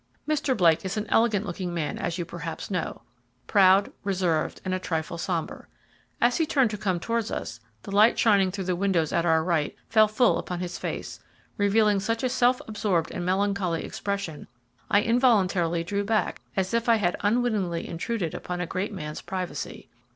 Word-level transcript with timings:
Mr. 0.27 0.57
Blake 0.57 0.83
is 0.83 0.97
an 0.97 1.05
elegant 1.09 1.45
looking 1.45 1.75
man 1.75 1.99
as 1.99 2.17
you 2.17 2.25
perhaps 2.25 2.71
know; 2.71 3.03
proud, 3.45 3.91
reserved, 4.03 4.59
and 4.65 4.73
a 4.73 4.79
trifle 4.79 5.15
sombre. 5.19 5.67
As 6.19 6.37
he 6.37 6.47
turned 6.47 6.71
to 6.71 6.77
come 6.79 6.99
towards 6.99 7.29
us, 7.29 7.59
the 7.83 7.91
light 7.91 8.17
shining 8.17 8.49
through 8.49 8.63
the 8.63 8.75
windows 8.75 9.13
at 9.13 9.27
our 9.27 9.43
right, 9.43 9.75
fell 9.89 10.07
full 10.07 10.39
upon 10.39 10.59
his 10.59 10.79
face, 10.79 11.19
revealing 11.55 11.99
such 11.99 12.23
a 12.23 12.29
self 12.29 12.59
absorbed 12.67 13.11
and 13.11 13.23
melancholy 13.23 13.83
expression, 13.83 14.47
I 14.89 15.01
involuntarily 15.03 15.83
drew 15.83 16.03
back 16.03 16.41
as 16.55 16.73
if 16.73 16.89
I 16.89 16.95
had 16.95 17.15
unwittingly 17.19 17.87
intruded 17.87 18.33
upon 18.33 18.59
a 18.59 18.65
great 18.65 18.91
man's 18.91 19.21
privacy. 19.21 19.87